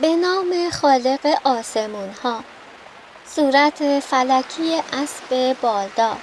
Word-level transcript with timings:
به 0.00 0.16
نام 0.16 0.70
خالق 0.70 1.38
آسمون 1.44 2.10
ها 2.22 2.44
صورت 3.26 4.00
فلکی 4.00 4.82
اسب 4.92 5.56
بالدار 5.60 6.16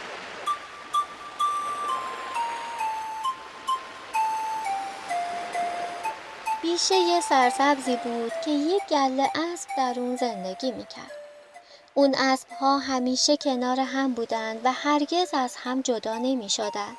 بیشه 6.62 7.22
سرسبزی 7.22 7.96
بود 7.96 8.32
که 8.46 8.52
یک 8.52 8.84
گله 8.90 9.32
اسب 9.54 9.70
در 9.78 9.94
اون 9.98 10.16
زندگی 10.16 10.72
می‌کرد. 10.72 11.12
اون 11.94 12.16
اسب 12.16 12.50
ها 12.60 12.78
همیشه 12.78 13.38
کنار 13.38 13.80
هم 13.80 14.14
بودند 14.14 14.62
و 14.64 14.72
هرگز 14.72 15.30
از 15.34 15.56
هم 15.56 15.82
جدا 15.82 16.18
نمی 16.18 16.50
شدن. 16.50 16.98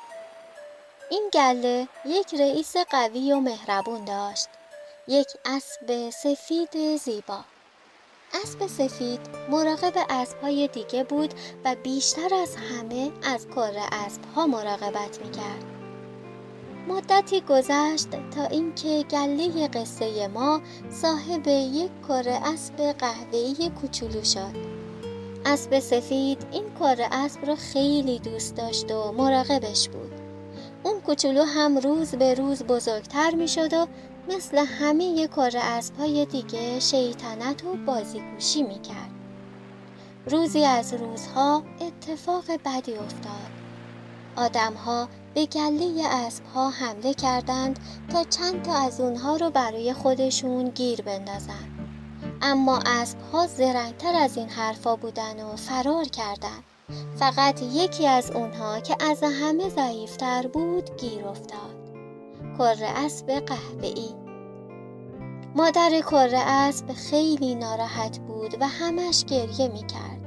این 1.09 1.29
گله 1.33 1.87
یک 2.05 2.33
رئیس 2.33 2.77
قوی 2.77 3.31
و 3.31 3.39
مهربون 3.39 4.05
داشت. 4.05 4.47
یک 5.11 5.27
اسب 5.45 6.09
سفید 6.09 6.97
زیبا. 6.97 7.39
اسب 8.43 8.67
سفید 8.67 9.19
مراقب 9.49 9.93
اسبهای 10.09 10.67
دیگه 10.67 11.03
بود 11.03 11.33
و 11.65 11.75
بیشتر 11.83 12.35
از 12.35 12.55
همه 12.55 13.11
از 13.23 13.47
کره 13.47 13.81
اسبها 13.91 14.47
مراقبت 14.47 15.19
می‌کرد. 15.25 15.63
مدتی 16.87 17.41
گذشت 17.41 18.07
تا 18.35 18.45
اینکه 18.45 19.05
گله 19.11 19.67
قصه 19.67 20.27
ما 20.27 20.61
صاحب 20.91 21.47
یک 21.47 21.91
کره 22.07 22.39
اسب 22.43 22.75
قهوه‌ای 22.77 23.71
کوچولو 23.81 24.23
شد. 24.23 24.55
اسب 25.45 25.79
سفید 25.79 26.47
این 26.51 26.73
کره 26.79 27.07
اسب 27.11 27.45
را 27.45 27.55
خیلی 27.55 28.19
دوست 28.19 28.55
داشت 28.55 28.91
و 28.91 29.11
مراقبش 29.11 29.89
بود. 29.89 30.18
اون 30.83 31.01
کوچولو 31.01 31.43
هم 31.43 31.77
روز 31.77 32.15
به 32.15 32.33
روز 32.33 32.63
بزرگتر 32.63 33.35
می 33.35 33.47
شد 33.47 33.73
و 33.73 33.87
مثل 34.29 34.57
همه 34.57 35.27
کره 35.27 35.59
اسبهای 35.59 36.25
دیگه 36.25 36.79
شیطنت 36.79 37.63
و 37.65 37.75
بازیگوشی 37.85 38.63
می 38.63 38.81
کرد. 38.81 39.09
روزی 40.25 40.65
از 40.65 40.93
روزها 40.93 41.63
اتفاق 41.81 42.43
بدی 42.65 42.95
افتاد. 42.95 43.49
آدمها 44.35 45.07
به 45.33 45.45
گله 45.45 46.07
اسبها 46.07 46.69
حمله 46.69 47.13
کردند 47.13 47.79
تا 48.11 48.23
چند 48.23 48.61
تا 48.61 48.73
از 48.73 49.01
اونها 49.01 49.35
رو 49.35 49.49
برای 49.49 49.93
خودشون 49.93 50.69
گیر 50.69 51.01
بندازن. 51.01 51.69
اما 52.41 52.79
اسبها 52.85 53.47
زرنگتر 53.47 54.15
از 54.15 54.37
این 54.37 54.49
حرفا 54.49 54.95
بودن 54.95 55.43
و 55.43 55.55
فرار 55.55 56.05
کردند. 56.05 56.63
فقط 57.15 57.61
یکی 57.61 58.07
از 58.07 58.31
اونها 58.31 58.79
که 58.79 58.95
از 58.99 59.23
همه 59.23 59.69
ضعیفتر 59.69 60.47
بود 60.47 60.97
گیر 60.97 61.25
افتاد. 61.25 61.79
کره 62.57 62.87
اسب 62.95 63.31
قهوه‌ای 63.31 64.09
مادر 65.55 65.99
کره 65.99 66.39
اسب 66.39 66.93
خیلی 66.93 67.55
ناراحت 67.55 68.19
بود 68.19 68.55
و 68.61 68.67
همش 68.67 69.25
گریه 69.25 69.67
می 69.67 69.87
کرد. 69.87 70.19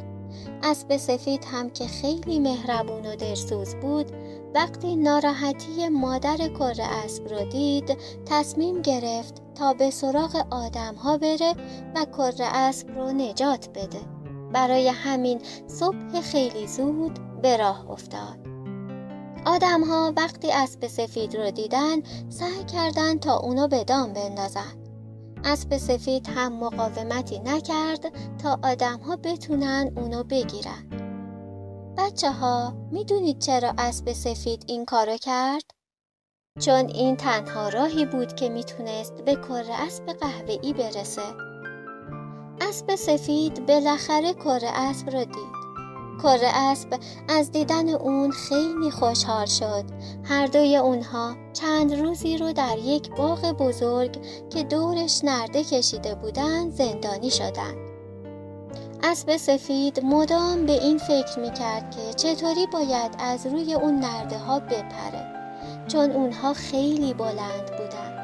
اسب 0.62 0.96
سفید 0.96 1.44
هم 1.44 1.70
که 1.70 1.86
خیلی 1.86 2.38
مهربون 2.38 3.06
و 3.06 3.16
درسوز 3.16 3.74
بود 3.74 4.12
وقتی 4.54 4.96
ناراحتی 4.96 5.88
مادر 5.88 6.36
کره 6.36 6.84
اسب 7.04 7.28
رو 7.28 7.44
دید 7.44 7.96
تصمیم 8.26 8.82
گرفت 8.82 9.42
تا 9.54 9.72
به 9.72 9.90
سراغ 9.90 10.46
آدم 10.50 10.94
ها 10.94 11.18
بره 11.18 11.54
و 11.94 12.04
کره 12.04 12.46
اسب 12.46 12.90
رو 12.90 13.12
نجات 13.12 13.68
بده. 13.68 14.21
برای 14.52 14.88
همین 14.88 15.40
صبح 15.66 16.20
خیلی 16.20 16.66
زود 16.66 17.18
به 17.42 17.56
راه 17.56 17.90
افتاد. 17.90 18.38
آدم 19.46 19.84
ها 19.84 20.12
وقتی 20.16 20.52
اسب 20.52 20.86
سفید 20.86 21.36
رو 21.36 21.50
دیدن 21.50 22.02
سعی 22.28 22.64
کردند 22.72 23.20
تا 23.20 23.36
اونو 23.36 23.68
به 23.68 23.84
دام 23.84 24.12
بندازن. 24.12 24.82
اسب 25.44 25.76
سفید 25.76 26.28
هم 26.28 26.52
مقاومتی 26.52 27.38
نکرد 27.38 28.12
تا 28.38 28.58
آدم 28.62 28.98
ها 28.98 29.16
بتونن 29.16 29.92
اونو 29.96 30.24
بگیرن. 30.24 30.88
بچه 31.98 32.30
ها 32.30 32.74
می‌دونید 32.92 33.38
چرا 33.38 33.74
اسب 33.78 34.12
سفید 34.12 34.64
این 34.66 34.84
کارو 34.84 35.16
کرد؟ 35.16 35.62
چون 36.60 36.86
این 36.86 37.16
تنها 37.16 37.68
راهی 37.68 38.06
بود 38.06 38.34
که 38.34 38.48
می‌تونست 38.48 39.14
به 39.24 39.34
کره 39.34 39.82
اسب 39.82 40.06
قهوه‌ای 40.06 40.72
برسه. 40.72 41.51
اسب 42.68 42.94
سفید 42.94 43.66
بالاخره 43.66 44.34
کره 44.34 44.68
اسب 44.74 45.10
را 45.10 45.24
دید. 45.24 45.62
کره 46.22 46.48
اسب 46.54 47.00
از 47.28 47.50
دیدن 47.50 47.88
اون 47.88 48.30
خیلی 48.30 48.90
خوشحال 48.90 49.46
شد. 49.46 49.84
هر 50.24 50.46
دوی 50.46 50.76
اونها 50.76 51.36
چند 51.52 51.94
روزی 51.94 52.38
رو 52.38 52.52
در 52.52 52.78
یک 52.78 53.10
باغ 53.10 53.52
بزرگ 53.52 54.18
که 54.50 54.62
دورش 54.62 55.24
نرده 55.24 55.64
کشیده 55.64 56.14
بودن 56.14 56.70
زندانی 56.70 57.30
شدن. 57.30 57.74
اسب 59.02 59.36
سفید 59.36 60.04
مدام 60.04 60.66
به 60.66 60.72
این 60.72 60.98
فکر 60.98 61.38
می‌کرد 61.38 61.96
که 61.96 62.14
چطوری 62.14 62.66
باید 62.66 63.12
از 63.18 63.46
روی 63.46 63.74
اون 63.74 63.94
نرده 63.94 64.38
ها 64.38 64.60
بپره 64.60 65.32
چون 65.88 66.10
اونها 66.10 66.54
خیلی 66.54 67.14
بلند 67.14 67.66
بودن. 67.78 68.21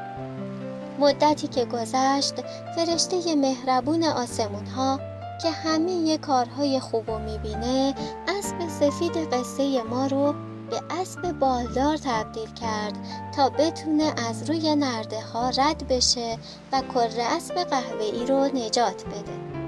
مدتی 0.99 1.47
که 1.47 1.65
گذشت 1.65 2.33
فرشته 2.75 3.35
مهربون 3.35 4.03
آسمون 4.03 4.65
ها 4.65 4.99
که 5.41 5.51
همه 5.51 6.17
کارهای 6.17 6.79
خوب 6.79 7.09
و 7.09 7.17
می‌بینه 7.19 7.95
اسب 8.27 8.67
سفید 8.79 9.33
قصه 9.33 9.83
ما 9.83 10.07
رو 10.07 10.33
به 10.69 10.81
اسب 10.89 11.31
بالدار 11.31 11.97
تبدیل 11.97 12.53
کرد 12.53 12.93
تا 13.35 13.49
بتونه 13.49 14.13
از 14.29 14.49
روی 14.49 14.75
نرده 14.75 15.21
ها 15.21 15.49
رد 15.49 15.87
بشه 15.89 16.37
و 16.71 16.81
کره 16.81 17.23
اسب 17.23 17.55
قهوه‌ای 17.55 18.25
رو 18.25 18.45
نجات 18.45 19.05
بده. 19.05 19.59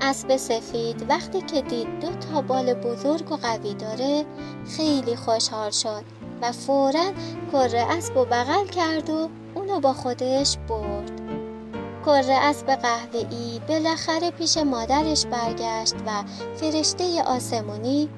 اسب 0.00 0.36
سفید 0.36 1.06
وقتی 1.08 1.40
که 1.40 1.62
دید 1.62 2.00
دو 2.00 2.08
تا 2.12 2.42
بال 2.42 2.74
بزرگ 2.74 3.32
و 3.32 3.36
قوی 3.36 3.74
داره 3.74 4.24
خیلی 4.76 5.16
خوشحال 5.16 5.70
شد 5.70 6.02
و 6.42 6.52
فورا 6.52 7.12
کره 7.52 7.86
اسب 7.90 8.16
و 8.16 8.24
بغل 8.24 8.66
کرد 8.66 9.10
و 9.10 9.28
اونو 9.54 9.80
با 9.80 9.92
خودش 9.92 10.56
برد. 10.68 11.20
کره 12.06 12.34
اسب 12.34 12.66
قهوه‌ای 12.66 13.60
بالاخره 13.68 14.30
پیش 14.30 14.58
مادرش 14.58 15.26
برگشت 15.26 15.94
و 16.06 16.22
فرشته 16.56 17.22
آسمونی 17.22 18.08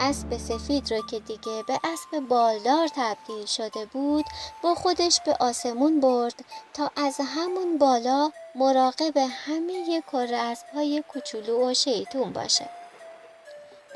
اسب 0.00 0.38
سفید 0.38 0.92
رو 0.92 1.06
که 1.10 1.18
دیگه 1.18 1.62
به 1.66 1.80
اسب 1.84 2.20
بالدار 2.28 2.88
تبدیل 2.96 3.46
شده 3.46 3.86
بود 3.86 4.24
با 4.62 4.74
خودش 4.74 5.20
به 5.26 5.36
آسمون 5.40 6.00
برد 6.00 6.44
تا 6.74 6.90
از 6.96 7.20
همون 7.20 7.78
بالا 7.78 8.30
مراقب 8.54 9.16
همه 9.16 10.02
کره 10.12 10.36
اسبهای 10.36 11.04
کوچولو 11.08 11.70
و 11.70 11.74
شیطون 11.74 12.32
باشه. 12.32 12.68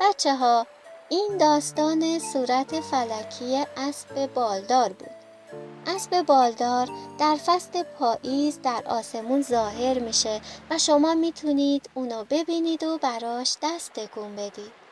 بچه 0.01 0.35
ها 0.35 0.67
این 1.09 1.37
داستان 1.39 2.19
صورت 2.19 2.79
فلکی 2.79 3.65
اسب 3.77 4.33
بالدار 4.33 4.89
بود. 4.89 5.18
اسب 5.87 6.21
بالدار 6.21 6.89
در 7.19 7.35
فصل 7.45 7.83
پاییز 7.83 8.61
در 8.61 8.83
آسمون 8.85 9.41
ظاهر 9.41 9.99
میشه 9.99 10.41
و 10.69 10.77
شما 10.77 11.13
می‌تونید 11.13 11.89
اونو 11.93 12.23
ببینید 12.29 12.83
و 12.83 12.97
براش 12.97 13.57
دست 13.63 13.93
تکون 13.93 14.35
بدید. 14.35 14.88